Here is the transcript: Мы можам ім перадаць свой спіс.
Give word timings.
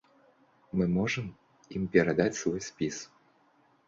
Мы 0.79 0.85
можам 0.97 1.27
ім 1.79 1.83
перадаць 1.97 2.39
свой 2.39 2.57
спіс. 2.69 2.97